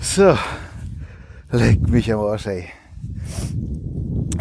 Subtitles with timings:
[0.00, 0.36] So,
[1.52, 2.64] leck mich am Arsch, ey.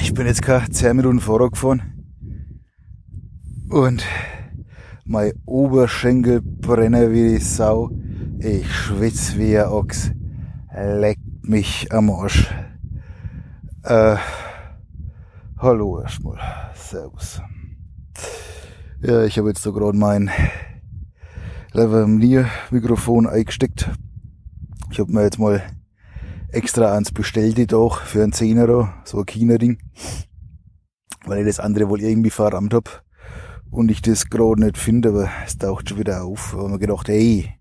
[0.01, 1.83] Ich bin jetzt gerade 10 Minuten vorher gefahren
[3.69, 4.03] und
[5.05, 7.91] mein Oberschenkel brennt wie die Sau.
[8.39, 10.12] Ich schwitz wie ein Ochs.
[10.73, 12.50] Leck mich am Arsch.
[13.84, 14.16] Äh,
[15.59, 16.39] hallo erstmal.
[16.73, 17.41] Servus.
[19.02, 20.32] Ja, ich habe jetzt da gerade mein
[21.73, 23.90] Lavalier-Mikrofon eingesteckt
[24.90, 25.62] ich habe mir jetzt mal
[26.49, 29.80] extra eins bestellt doch für einen Zehner, so ein China-Ding,
[31.26, 33.04] weil ich das andere wohl irgendwie verrammt hab
[33.70, 36.54] und ich das gerade nicht finde, aber es taucht schon wieder auf.
[36.54, 37.54] Haben wir gedacht, hey,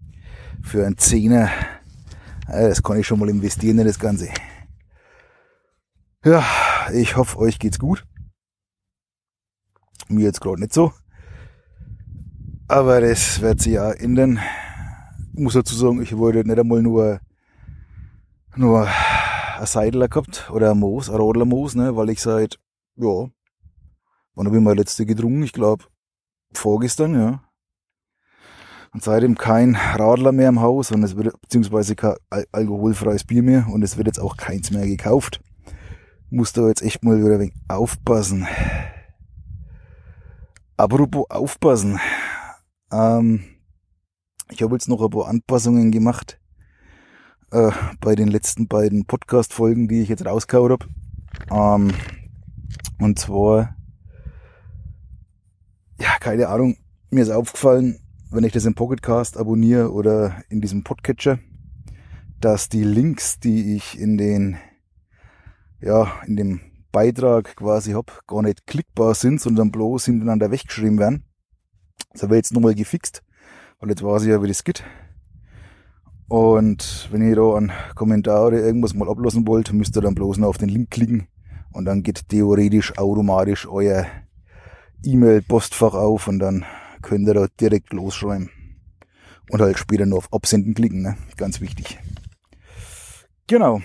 [0.63, 1.51] für einen Zehner,
[2.47, 4.29] das kann ich schon mal investieren in das Ganze.
[6.25, 6.45] Ja,
[6.93, 8.07] ich hoffe, euch geht's gut.
[10.09, 10.93] Mir jetzt gerade nicht so.
[12.69, 14.41] Aber das wird sich ja ändern
[15.37, 17.21] ich muss dazu sagen, ich wollte nicht einmal nur,
[18.57, 18.89] nur
[19.59, 22.59] ein Seidler gehabt oder ein Moos, ein Radlermoos, ne, weil ich seit,
[22.97, 23.29] ja,
[24.35, 25.43] wann habe ich mal letzte getrunken?
[25.43, 25.85] Ich glaube,
[26.55, 27.43] vorgestern, ja.
[28.95, 33.67] Und seitdem kein Radler mehr im Haus und es wird, beziehungsweise kein alkoholfreies Bier mehr
[33.71, 35.43] und es wird jetzt auch keins mehr gekauft.
[36.31, 38.49] Muss da jetzt echt mal wieder ein wenig aufpassen.
[40.79, 42.01] Apropos aufpassen.
[42.93, 43.45] Ähm,
[44.51, 46.41] ich habe jetzt noch ein paar Anpassungen gemacht
[47.51, 47.71] äh,
[48.01, 50.87] bei den letzten beiden Podcast-Folgen, die ich jetzt rausgehauen habe.
[51.51, 51.93] Ähm,
[52.99, 53.77] und zwar,
[56.01, 56.77] ja, keine Ahnung,
[57.11, 57.99] mir ist aufgefallen,
[58.31, 61.39] wenn ich das im Pocketcast abonniere oder in diesem Podcatcher,
[62.41, 64.57] dass die Links, die ich in den,
[65.81, 66.61] ja, in dem
[66.93, 71.25] Beitrag quasi hab, gar nicht klickbar sind, sondern bloß hintereinander weggeschrieben werden.
[72.13, 73.23] Das habe ich jetzt nochmal gefixt.
[73.79, 74.85] Weil jetzt weiß ich ja, wie das geht.
[76.29, 80.39] Und wenn ihr da einen Kommentar oder irgendwas mal ablassen wollt, müsst ihr dann bloß
[80.39, 81.29] noch auf den Link klicken.
[81.73, 84.07] Und dann geht theoretisch automatisch euer
[85.05, 86.65] E-Mail-Postfach auf und dann
[87.03, 88.51] könnt ihr da direkt losschreiben.
[89.51, 91.17] Und halt später noch auf Absenden klicken, ne?
[91.37, 91.99] Ganz wichtig.
[93.47, 93.81] Genau.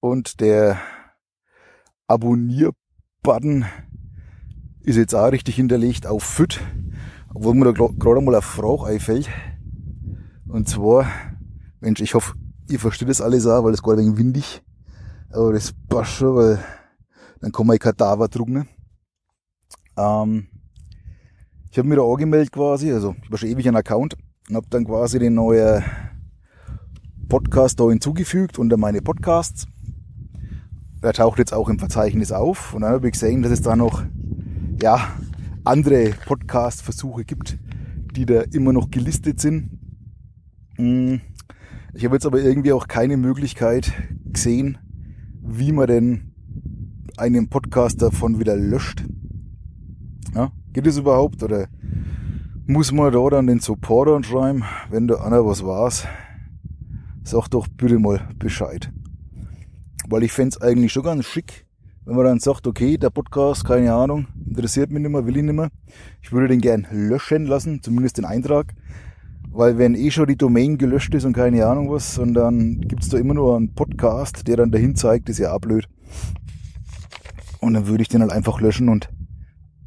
[0.00, 0.78] Und der
[2.06, 3.64] Abonnier-Button
[4.88, 6.60] ist jetzt auch richtig hinterlegt auf FIT.
[7.34, 9.28] Obwohl mir da gerade mal eine Frage einfällt.
[10.48, 11.06] Und zwar,
[11.80, 12.34] Mensch, ich hoffe,
[12.68, 14.62] ihr versteht das alles auch, weil es gerade ein windig.
[15.30, 16.58] Aber das passt schon, weil
[17.40, 18.66] dann kann man ein Kadaver drucken.
[19.96, 20.48] Ähm,
[21.70, 24.16] ich habe mir da angemeldet quasi, also ich war schon ewig einen Account
[24.48, 25.84] und habe dann quasi den neuen
[27.28, 29.66] Podcast da hinzugefügt unter meine Podcasts.
[31.02, 33.76] Er taucht jetzt auch im Verzeichnis auf und dann habe ich gesehen, dass es da
[33.76, 34.02] noch,
[34.80, 35.12] ja,
[35.64, 37.58] andere Podcast-Versuche gibt,
[38.14, 39.78] die da immer noch gelistet sind.
[40.76, 41.20] Hm,
[41.94, 43.92] ich habe jetzt aber irgendwie auch keine Möglichkeit
[44.26, 44.78] gesehen,
[45.42, 46.32] wie man denn
[47.16, 49.04] einen Podcast davon wieder löscht.
[50.34, 51.68] Ja, geht es überhaupt oder
[52.66, 56.06] muss man da dann den Supporter schreiben, wenn da einer was war's?
[57.24, 58.92] Sag doch bitte mal Bescheid.
[60.08, 61.66] Weil ich fände eigentlich schon ganz schick,
[62.08, 65.42] wenn man dann sagt, okay, der Podcast, keine Ahnung, interessiert mich nicht mehr, will ich
[65.42, 65.68] nicht mehr.
[66.22, 68.74] Ich würde den gern löschen lassen, zumindest den Eintrag.
[69.50, 73.10] Weil wenn eh schon die Domain gelöscht ist und keine Ahnung was, und dann gibt's
[73.10, 75.86] da immer nur einen Podcast, der dann dahin zeigt, ist ja auch blöd.
[77.60, 79.10] Und dann würde ich den halt einfach löschen und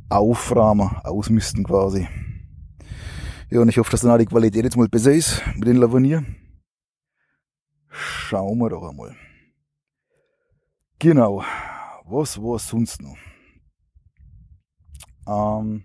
[0.10, 2.08] aufrahmen, ausmisten quasi.
[3.50, 5.78] Ja, und ich hoffe, dass dann auch die Qualität jetzt mal besser ist mit den
[5.78, 6.24] Lavanier.
[7.90, 9.16] Schauen wir doch einmal.
[11.00, 11.44] Genau
[12.12, 13.16] was war sonst noch?
[15.28, 15.84] Ähm,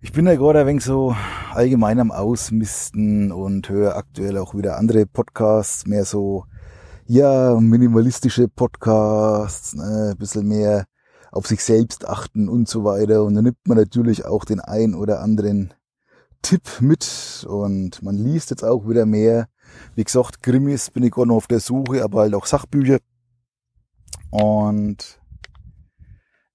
[0.00, 1.14] ich bin ja gerade ein wenig so
[1.52, 6.44] allgemein am Ausmisten und höre aktuell auch wieder andere Podcasts, mehr so,
[7.06, 10.86] ja, minimalistische Podcasts, ne, ein bisschen mehr
[11.32, 13.24] auf sich selbst achten und so weiter.
[13.24, 15.74] Und dann nimmt man natürlich auch den ein oder anderen
[16.42, 19.48] Tipp mit und man liest jetzt auch wieder mehr.
[19.94, 22.98] Wie gesagt, Krimis bin ich gerade noch auf der Suche, aber halt auch Sachbücher.
[24.30, 25.20] Und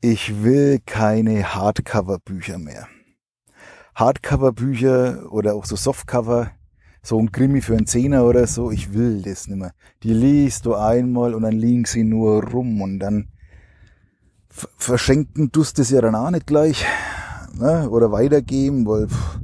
[0.01, 2.87] ich will keine Hardcover-Bücher mehr.
[3.95, 6.51] Hardcover-Bücher oder auch so Softcover,
[7.01, 9.73] so ein Krimi für einen Zehner oder so, ich will das nicht mehr.
[10.03, 13.29] Die liest du einmal und dann liegen sie nur rum und dann
[14.49, 16.85] verschenken tust es ja dann auch nicht gleich
[17.53, 17.89] ne?
[17.89, 19.39] oder weitergeben, weil pff,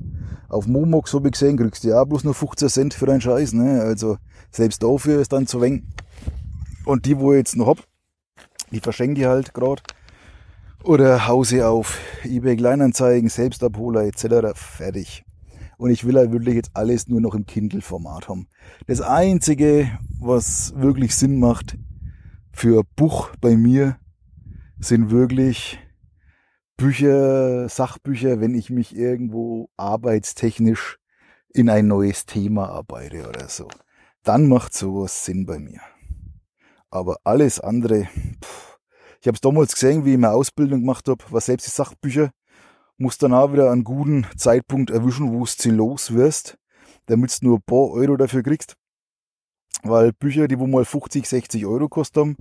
[0.47, 3.53] auf Momox habe ich gesehen, kriegst du ja bloß nur 15 Cent für deinen Scheiß.
[3.53, 3.81] Ne?
[3.81, 4.17] Also
[4.51, 5.83] selbst dafür ist dann zu wenig.
[6.85, 7.90] Und die, wo ich jetzt noch hab,
[8.71, 9.81] die verschenke ich halt gerade.
[10.83, 14.55] oder Hause auf, eBay Kleinanzeigen, Selbstabholer etc.
[14.55, 15.23] fertig.
[15.77, 18.47] Und ich will halt wirklich jetzt alles nur noch im Kindle-Format haben.
[18.87, 19.89] Das einzige,
[20.19, 21.77] was wirklich Sinn macht
[22.51, 23.97] für Buch bei mir,
[24.79, 25.79] sind wirklich
[26.77, 30.97] Bücher, Sachbücher, wenn ich mich irgendwo arbeitstechnisch
[31.53, 33.67] in ein neues Thema arbeite oder so.
[34.23, 35.81] Dann macht sowas Sinn bei mir.
[36.91, 38.07] Aber alles andere,
[38.43, 38.77] pff,
[39.21, 42.31] ich habe es damals gesehen, wie ich meine Ausbildung gemacht habe, was selbst die Sachbücher,
[42.97, 46.57] muss dann auch wieder einen guten Zeitpunkt erwischen, wo sie los wirst,
[47.07, 48.75] damit du nur ein paar Euro dafür kriegst.
[49.83, 52.35] Weil Bücher, die wo mal 50, 60 Euro kosten,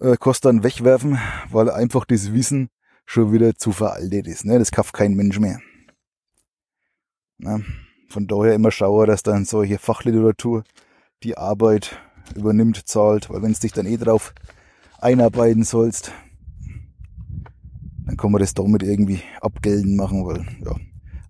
[0.00, 1.18] äh, kosten wegwerfen,
[1.50, 2.70] weil einfach das Wissen
[3.04, 4.44] schon wieder zu veraltet ist.
[4.44, 4.58] Ne?
[4.58, 5.60] Das kauft kein Mensch mehr.
[7.38, 7.60] Na,
[8.08, 10.64] von daher immer schauen, dass dann solche Fachliteratur
[11.22, 11.98] die Arbeit
[12.36, 14.34] übernimmt, zahlt, weil wenn es dich dann eh drauf
[15.00, 16.12] einarbeiten sollst,
[18.06, 20.74] dann kann man das damit irgendwie abgelten machen, weil ja,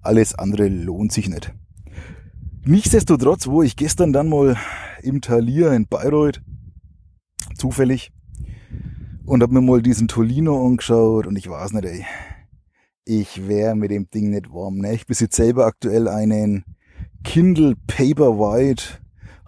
[0.03, 1.53] alles andere lohnt sich nicht.
[2.65, 4.57] Nichtsdestotrotz, wo ich gestern dann mal
[5.03, 6.43] im Thalia in Bayreuth
[7.57, 8.13] zufällig
[9.25, 12.05] und hab mir mal diesen Tolino angeschaut und ich weiß nicht, ey,
[13.05, 14.79] ich wäre mit dem Ding nicht warm.
[14.79, 14.93] Ne?
[14.93, 16.65] Ich besitze selber aktuell einen
[17.25, 18.99] Kindle Paperwhite.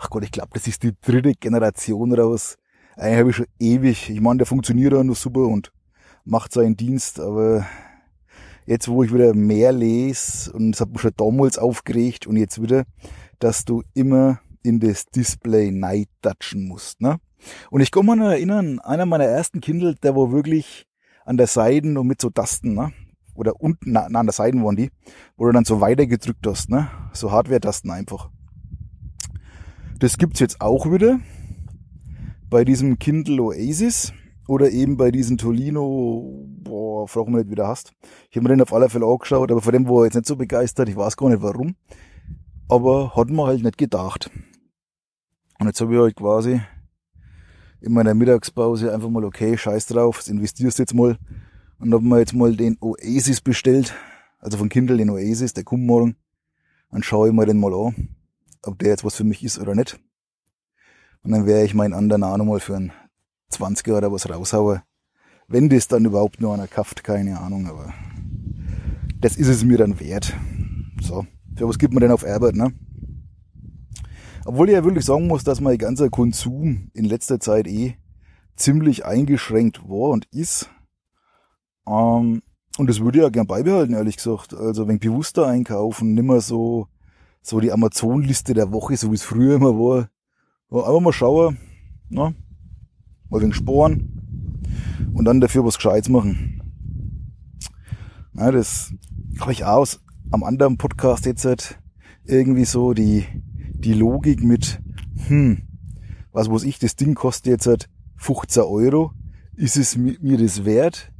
[0.03, 2.57] Ach Gott, ich glaube, das ist die dritte Generation raus.
[2.97, 4.09] Eigentlich habe ich schon ewig.
[4.09, 5.73] Ich meine, der funktioniert auch noch super und
[6.25, 7.67] macht seinen Dienst, aber
[8.65, 12.63] jetzt, wo ich wieder mehr lese und es hat mich schon damals aufgeregt und jetzt
[12.63, 12.85] wieder,
[13.41, 17.21] dass du immer in das Display neid touchen musst, ne?
[17.71, 20.87] Und ich kann mich noch erinnern, einer meiner ersten Kindle, der war wirklich
[21.27, 22.93] an der Seiten und mit so Tasten, ne?
[23.35, 24.91] Oder unten, na, an der Seiten waren die,
[25.37, 26.89] wo du dann so weitergedrückt hast, ne?
[27.13, 28.31] So Hardware-Tasten einfach.
[30.01, 31.21] Das gibt's jetzt auch wieder
[32.49, 34.15] bei diesem Kindle Oasis
[34.49, 37.93] oder eben bei diesem Tolino, boah, frag mich nicht, wie du hast.
[38.31, 40.25] Ich habe mir den auf alle Fälle angeschaut, aber von dem war er jetzt nicht
[40.25, 41.77] so begeistert, ich weiß gar nicht warum.
[42.67, 44.31] Aber hat man halt nicht gedacht.
[45.59, 46.63] Und jetzt habe ich halt quasi
[47.83, 51.19] in meiner Mittagspause einfach mal, okay, scheiß drauf, das investierst jetzt mal.
[51.79, 53.95] Und hab mir jetzt mal den Oasis bestellt,
[54.39, 56.17] also von Kindle den Oasis, der kommt morgen.
[56.91, 58.17] Dann schaue ich mir den mal an,
[58.63, 59.99] ob der jetzt was für mich ist oder nicht.
[61.23, 62.93] Und dann werde ich meinen anderen auch nochmal für einen
[63.53, 64.81] 20er oder was raushauen.
[65.49, 67.93] Wenn das dann überhaupt nur einer kauft, keine Ahnung, aber
[69.21, 70.35] das ist es mir dann wert.
[71.03, 71.27] So,
[71.57, 72.73] für was gibt man denn auf Arbeit, ne?
[74.45, 77.97] Obwohl ich ja wirklich sagen muss, dass mein ganzer Konsum in letzter Zeit eh
[78.57, 80.71] ziemlich eingeschränkt war und ist.
[81.87, 82.43] Ähm,
[82.79, 84.55] und das würde ich ja gern beibehalten, ehrlich gesagt.
[84.55, 86.89] Also wenn bewusster einkaufen, nimmer so,
[87.43, 90.11] so die Amazon-Liste der Woche, so wie es früher immer war.
[90.71, 91.59] Ja, einfach mal schauen,
[92.09, 92.35] ne?
[93.29, 94.67] mal wegen Sporen
[95.15, 96.63] und dann dafür was Gescheites machen.
[98.33, 98.93] Na, das
[99.41, 100.01] habe ich aus
[100.31, 101.79] am anderen Podcast jetzt halt
[102.25, 103.27] irgendwie so die
[103.81, 104.81] die Logik mit,
[105.27, 105.63] hm,
[106.33, 109.13] was muss ich, das Ding kostet jetzt halt 15 Euro,
[109.57, 111.13] ist es mir das wert?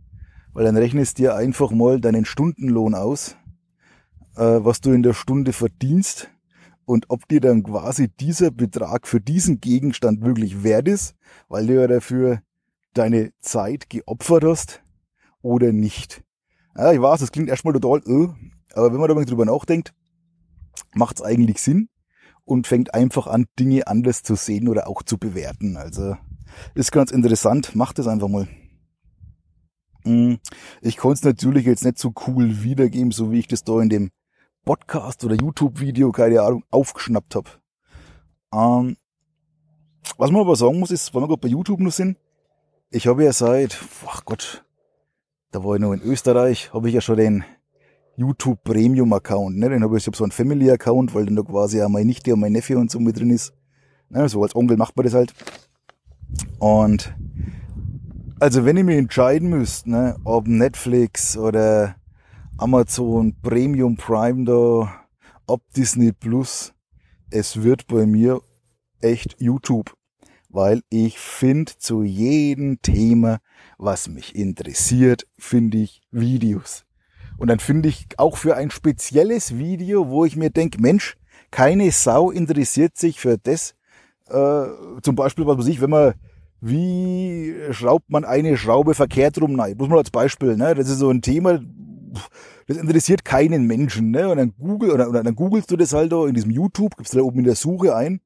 [0.53, 3.37] Weil dann rechnest dir einfach mal deinen Stundenlohn aus,
[4.35, 6.31] was du in der Stunde verdienst
[6.85, 11.15] und ob dir dann quasi dieser Betrag für diesen Gegenstand wirklich wert ist,
[11.49, 12.43] weil du ja dafür
[12.95, 14.83] deine Zeit geopfert hast
[15.43, 16.23] oder nicht.
[16.77, 18.29] Ja, ich weiß, das klingt erstmal total, äh,
[18.75, 19.93] aber wenn man da drüber nachdenkt,
[20.95, 21.89] macht es eigentlich Sinn
[22.45, 25.77] und fängt einfach an, Dinge anders zu sehen oder auch zu bewerten.
[25.77, 26.17] Also
[26.75, 28.49] ist ganz interessant, macht es einfach mal.
[30.05, 30.39] Hm,
[30.81, 33.89] ich konnte es natürlich jetzt nicht so cool wiedergeben, so wie ich das da in
[33.89, 34.11] dem
[34.65, 37.51] Podcast oder YouTube-Video, keine Ahnung, aufgeschnappt habe.
[38.53, 38.97] Ähm,
[40.17, 42.17] was man aber sagen muss, ist, wenn wir gerade bei YouTube noch sind,
[42.91, 44.65] ich habe ja seit, ach Gott,
[45.51, 47.45] da war ich noch in Österreich, habe ich ja schon den
[48.17, 49.57] YouTube Premium Account.
[49.57, 49.69] Ne?
[49.71, 52.07] Den habe ich, ich hab so einen Family Account, weil dann da quasi auch meine
[52.07, 53.53] Nichte und mein Neffe und so mit drin ist.
[54.09, 54.29] Ne?
[54.29, 55.33] So als Onkel macht man das halt.
[56.59, 57.15] Und
[58.41, 61.97] also wenn ich mich entscheiden müsste, ne, ob Netflix oder
[62.61, 65.07] Amazon Premium Prime da,
[65.47, 66.75] ob Disney Plus,
[67.31, 68.43] es wird bei mir
[69.01, 69.95] echt YouTube.
[70.51, 73.39] Weil ich finde zu jedem Thema,
[73.79, 76.85] was mich interessiert, finde ich Videos.
[77.39, 81.17] Und dann finde ich auch für ein spezielles Video, wo ich mir denke, Mensch,
[81.51, 83.75] keine Sau interessiert sich für das.
[84.29, 84.67] Äh,
[85.01, 86.13] zum Beispiel, was weiß ich, wenn man,
[86.61, 89.55] wie schraubt man eine Schraube verkehrt rum?
[89.55, 90.75] Nein, muss man als Beispiel, ne?
[90.75, 91.61] Das ist so ein Thema,
[92.67, 94.29] das interessiert keinen Menschen, ne?
[94.29, 97.15] Und dann Google, oder, oder dann googelst du das halt da in diesem YouTube, gibst
[97.15, 98.21] du da oben in der Suche ein.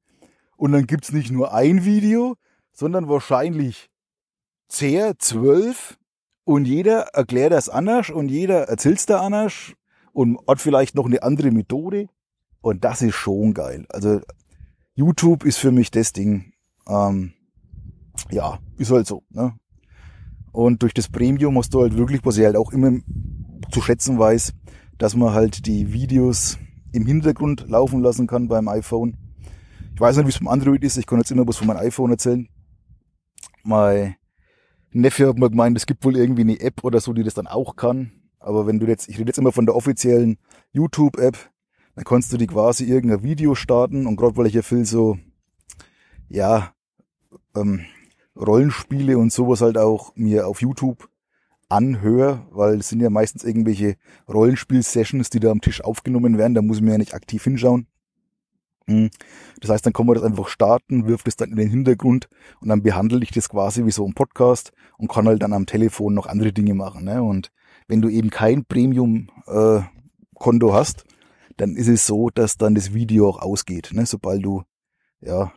[0.57, 2.35] Und dann gibt's nicht nur ein Video,
[2.71, 3.89] sondern wahrscheinlich
[4.67, 5.97] zehn, zwölf
[6.43, 9.73] Und jeder erklärt das anders und jeder erzählt's da anders
[10.13, 12.07] und hat vielleicht noch eine andere Methode.
[12.61, 13.85] Und das ist schon geil.
[13.89, 14.21] Also
[14.93, 16.53] YouTube ist für mich das Ding.
[16.87, 17.33] Ähm,
[18.31, 19.23] ja, ist halt so.
[19.29, 19.55] Ne?
[20.51, 22.91] Und durch das Premium hast du halt wirklich, was ich halt auch immer
[23.71, 24.53] zu schätzen weiß,
[24.97, 26.57] dass man halt die Videos
[26.91, 29.17] im Hintergrund laufen lassen kann beim iPhone.
[29.93, 30.97] Ich weiß nicht, wie es beim Android ist.
[30.97, 32.47] Ich kann jetzt immer was von meinem iPhone erzählen.
[33.63, 34.15] Mein
[34.91, 37.47] Neffe hat mir gemeint, es gibt wohl irgendwie eine App oder so, die das dann
[37.47, 38.11] auch kann.
[38.39, 40.37] Aber wenn du jetzt, ich rede jetzt immer von der offiziellen
[40.71, 41.37] YouTube-App,
[41.95, 45.17] dann kannst du die quasi irgendein Video starten und gerade weil ich ja viel so,
[46.29, 46.73] ja,
[47.55, 47.85] ähm,
[48.35, 51.09] Rollenspiele und sowas halt auch mir auf YouTube
[51.69, 53.95] anhöre, weil es sind ja meistens irgendwelche
[54.27, 57.87] Rollenspiel-Sessions, die da am Tisch aufgenommen werden, da muss ich mir ja nicht aktiv hinschauen.
[58.87, 59.09] Hm.
[59.61, 62.29] Das heißt, dann kann man das einfach starten, wirft es dann in den Hintergrund
[62.61, 65.65] und dann behandle ich das quasi wie so ein Podcast und kann halt dann am
[65.65, 67.05] Telefon noch andere Dinge machen.
[67.05, 67.23] Ne?
[67.23, 67.51] Und
[67.87, 71.05] wenn du eben kein Premium-Konto äh, hast,
[71.57, 74.05] dann ist es so, dass dann das Video auch ausgeht, ne?
[74.05, 74.63] sobald du
[75.21, 75.51] ja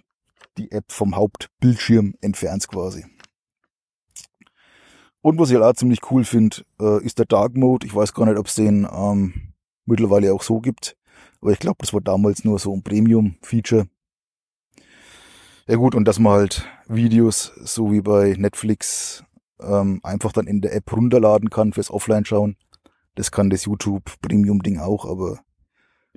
[0.57, 3.05] die App vom Hauptbildschirm entfernst quasi.
[5.21, 7.87] Und was ich halt auch ziemlich cool finde, äh, ist der Dark Mode.
[7.87, 9.53] Ich weiß gar nicht, ob es den ähm,
[9.85, 10.97] mittlerweile auch so gibt.
[11.41, 13.89] Aber ich glaube, das war damals nur so ein Premium-Feature.
[15.67, 19.25] Ja gut, und dass man halt Videos, so wie bei Netflix,
[19.61, 22.57] ähm, einfach dann in der App runterladen kann fürs Offline-Schauen.
[23.17, 25.41] Das kann das YouTube Premium-Ding auch, aber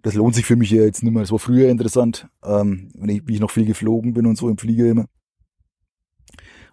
[0.04, 1.24] das lohnt sich für mich ja jetzt nicht mehr.
[1.24, 4.50] Das war früher interessant, ähm, wenn ich, wie ich noch viel geflogen bin und so
[4.50, 5.06] im Flieger immer.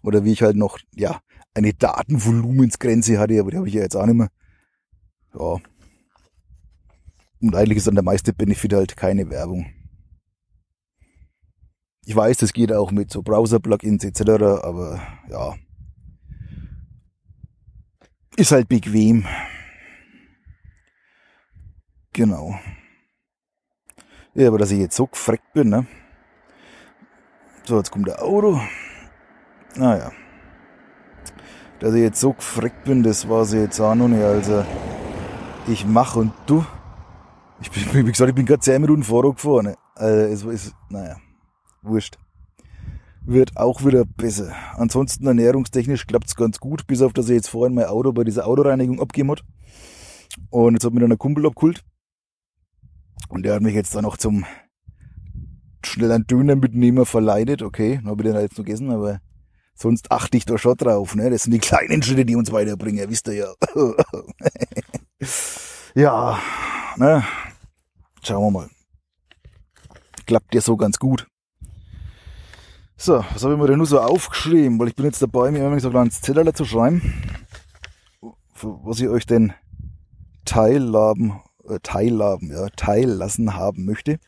[0.02, 1.20] Oder wie ich halt noch, ja,
[1.58, 4.30] eine Datenvolumensgrenze hatte, aber die habe ich ja jetzt auch nicht mehr.
[5.34, 5.56] Ja.
[7.40, 9.66] Und eigentlich ist dann der meiste Benefit halt keine Werbung.
[12.04, 14.20] Ich weiß, das geht auch mit so Browser-Plugins etc.,
[14.62, 15.54] aber ja.
[18.36, 19.26] Ist halt bequem.
[22.12, 22.58] Genau.
[24.34, 25.86] Ja, aber dass ich jetzt so gefreckt bin, ne?
[27.64, 28.60] So, jetzt kommt der Auto.
[29.76, 30.12] Naja.
[31.80, 34.22] Dass ich jetzt so gefreckt bin, das war sie jetzt auch noch nicht.
[34.22, 34.64] Also,
[35.68, 36.64] ich mach und du.
[37.60, 39.74] Ich bin, wie gesagt, ich bin gerade 10 Minuten Vorrang gefahren.
[39.94, 41.16] Also, es ist, naja,
[41.82, 42.18] wurscht.
[43.22, 44.52] Wird auch wieder besser.
[44.76, 48.46] Ansonsten ernährungstechnisch klappt's ganz gut, bis auf, dass ich jetzt vorhin mein Auto bei dieser
[48.46, 49.44] Autoreinigung abgegeben hat.
[50.50, 51.84] Und jetzt hat mir dann ein Kumpel abgeholt.
[53.28, 54.46] Und der hat mich jetzt dann noch zum
[55.84, 57.62] schnellen Döner mitnehmen verleitet.
[57.62, 59.20] Okay, dann habe ich den halt jetzt noch gegessen, aber
[59.78, 61.14] sonst achte ich da schon drauf.
[61.14, 61.30] Ne?
[61.30, 63.54] Das sind die kleinen Schritte, die uns weiterbringen, wisst ihr ja.
[65.94, 66.38] ja,
[66.96, 67.24] ne?
[68.22, 68.70] Schauen wir mal.
[70.26, 71.26] Klappt ja so ganz gut.
[72.96, 74.78] So, was habe ich mir denn nur so aufgeschrieben?
[74.78, 77.14] Weil ich bin jetzt dabei, mir immer so ein kleines Zettel zu schreiben,
[78.60, 79.52] was ich euch denn
[80.44, 84.18] teilhaben äh, teilhaben, ja, teillassen haben möchte.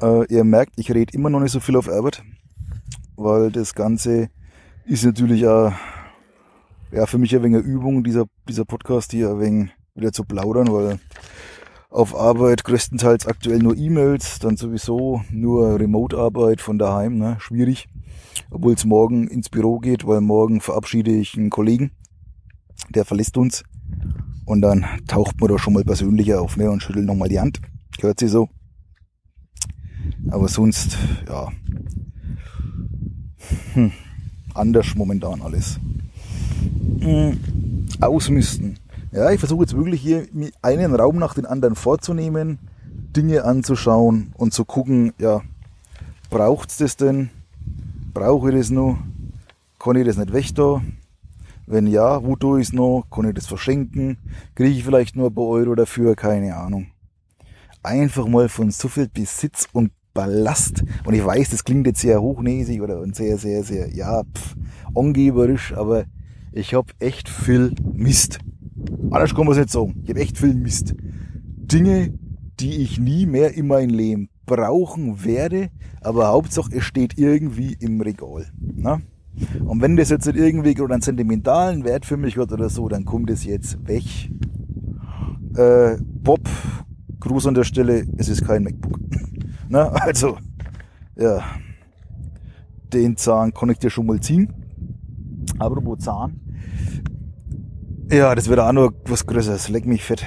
[0.00, 2.22] Äh, ihr merkt, ich rede immer noch nicht so viel auf Arbeit,
[3.16, 4.28] weil das Ganze
[4.86, 5.72] ist natürlich auch,
[6.92, 10.24] ja, für mich ein wenig eine Übung, dieser, dieser Podcast hier ein wenig wieder zu
[10.24, 10.98] plaudern, weil
[11.90, 17.88] auf Arbeit größtenteils aktuell nur E-Mails, dann sowieso nur Remote-Arbeit von daheim, ne, schwierig.
[18.50, 21.90] Obwohl es morgen ins Büro geht, weil morgen verabschiede ich einen Kollegen,
[22.90, 23.64] der verlässt uns.
[24.44, 27.60] Und dann taucht man da schon mal persönlicher auf ne, und schüttelt nochmal die Hand.
[28.00, 28.48] Hört sie so.
[30.30, 31.50] Aber sonst, ja.
[33.72, 33.92] Hm,
[34.56, 35.78] anders momentan alles.
[37.00, 37.38] Hm,
[38.00, 38.78] ausmisten.
[39.12, 40.26] Ja, ich versuche jetzt wirklich hier
[40.62, 42.58] einen Raum nach den anderen vorzunehmen,
[43.16, 45.42] Dinge anzuschauen und zu gucken, ja,
[46.28, 47.30] braucht's das denn?
[48.12, 48.98] Brauche ich das noch?
[49.78, 50.82] Kann ich das nicht weg da?
[51.66, 53.06] Wenn ja, wo tue ich es noch?
[53.10, 54.18] Kann ich das verschenken?
[54.54, 56.14] Kriege ich vielleicht nur ein paar Euro dafür?
[56.14, 56.88] Keine Ahnung.
[57.82, 60.82] Einfach mal von so viel Besitz und Ballast.
[61.04, 64.56] Und ich weiß, das klingt jetzt sehr hochnäsig oder sehr, sehr, sehr, ja, pff,
[64.94, 66.06] angeberisch, aber
[66.52, 68.40] ich habe echt viel Mist.
[69.10, 70.00] Anders kann man es nicht sagen.
[70.02, 70.94] Ich habe echt viel Mist.
[70.98, 72.14] Dinge,
[72.58, 75.68] die ich nie mehr in mein Leben brauchen werde,
[76.00, 78.46] aber Hauptsache es steht irgendwie im Regal.
[78.74, 79.00] Na?
[79.64, 83.04] Und wenn das jetzt irgendwie gerade einen sentimentalen Wert für mich hat oder so, dann
[83.04, 84.04] kommt es jetzt weg.
[85.56, 86.48] Äh, Bob,
[87.20, 88.98] Gruß an der Stelle, es ist kein MacBook.
[89.68, 90.38] Na, also,
[91.16, 91.42] ja,
[92.92, 94.52] den Zahn kann ich dir schon mal ziehen.
[95.58, 96.40] Aber wo Zahn?
[98.10, 99.68] Ja, das wird auch noch was Größeres.
[99.68, 100.24] Leck mich fett.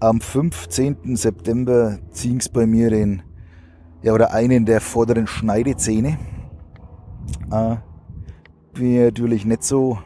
[0.00, 1.16] Am 15.
[1.16, 3.22] September ziehen's bei mir den,
[4.02, 6.18] ja, oder einen der vorderen Schneidezähne.
[7.50, 7.76] Äh,
[8.72, 9.98] bin natürlich nicht so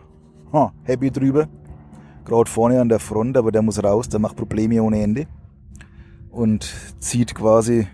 [0.53, 1.47] ha, happy drüber.
[2.25, 5.27] Gerade vorne an der Front, aber der muss raus, der macht Probleme ohne Ende.
[6.31, 7.87] Und zieht quasi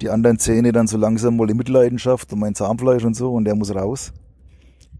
[0.00, 3.44] die anderen Zähne dann so langsam mal in Mitleidenschaft und mein Zahnfleisch und so und
[3.44, 4.12] der muss raus.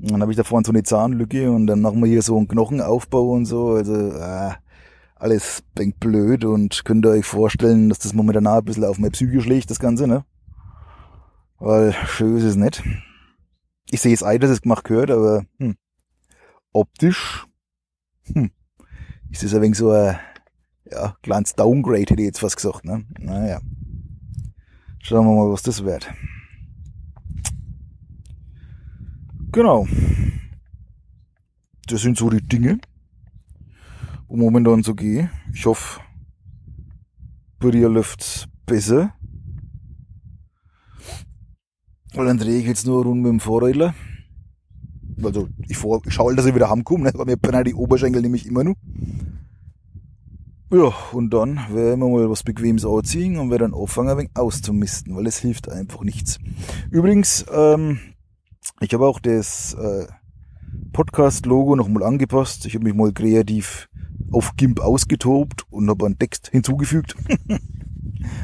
[0.01, 2.37] Und dann habe ich da vorne so eine Zahnlücke und dann machen wir hier so
[2.37, 3.71] einen Knochenaufbau und so.
[3.71, 4.53] Also äh,
[5.17, 5.63] alles
[6.01, 9.71] blöd und könnt ihr euch vorstellen, dass das momentan ein bisschen auf meine Psyche schlägt,
[9.71, 10.25] das Ganze, ne?
[11.59, 12.83] Weil schön ist es nicht.
[13.91, 15.77] Ich sehe es ein, dass es gemacht gehört, aber hm,
[16.73, 17.47] optisch
[18.25, 18.51] hm,
[19.31, 20.19] ist das ein wenig so ein
[20.91, 22.85] ja, kleines Downgrade, hätte ich jetzt fast gesagt.
[22.85, 23.05] Ne?
[23.19, 23.61] Naja.
[25.07, 26.11] Schauen wir mal, was das wird.
[29.53, 29.87] Genau.
[31.89, 32.79] Das sind so die Dinge,
[34.29, 35.29] wo momentan so gehen.
[35.53, 36.01] Ich hoffe,
[37.59, 39.13] bei dir läuft's besser.
[42.15, 43.95] Weil dann drehe ich jetzt nur rund mit dem Vorrädler.
[45.23, 47.13] Also ich, ich schaue, dass ich wieder heimkomme, ne?
[47.15, 48.77] weil mir brennen die Oberschenkel nämlich immer nur.
[50.75, 54.31] Ja, und dann werden wir mal was Bequemes anziehen und werden dann anfangen, ein wenig
[54.35, 56.41] auszumisten, weil es hilft einfach nichts.
[56.91, 58.01] Übrigens, ähm,
[58.81, 60.09] ich habe auch das äh,
[60.93, 62.67] Podcast-Logo nochmal angepasst.
[62.67, 63.89] Ich habe mich mal kreativ
[64.33, 67.15] auf GIMP ausgetobt und habe einen Text hinzugefügt.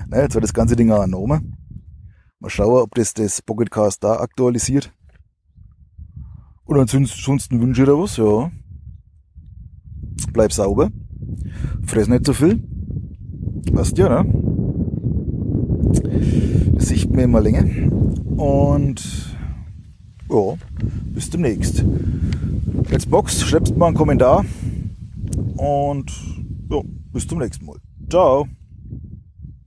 [0.09, 1.41] naja, jetzt war das ganze Ding auch ein Mal
[2.47, 4.93] schauen, ob das das Pocketcast da aktualisiert.
[6.63, 8.53] Und ansonsten wünsche ich dir was, ja.
[10.33, 10.93] Bleib sauber.
[11.91, 12.63] Fress nicht so viel.
[13.75, 14.33] Passt ja, ne?
[16.75, 17.65] Das sieht mir immer länger.
[18.37, 19.37] Und
[20.31, 20.55] ja,
[21.13, 21.85] bis demnächst.
[22.93, 24.45] Jetzt Box, schreibst mal einen Kommentar.
[25.57, 26.13] Und
[26.71, 26.81] ja,
[27.13, 27.79] bis zum nächsten Mal.
[28.09, 28.47] Ciao.